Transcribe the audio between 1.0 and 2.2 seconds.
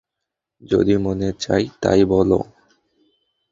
মনে চায়, তা-ই